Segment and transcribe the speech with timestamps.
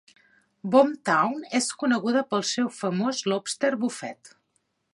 [0.75, 4.33] Boomtown és coneguda pel seu famós Lobster Buffet.